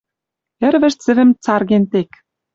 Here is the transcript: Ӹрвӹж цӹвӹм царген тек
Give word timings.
Ӹрвӹж 0.67 0.93
цӹвӹм 1.03 1.29
царген 1.43 1.83
тек 1.91 2.09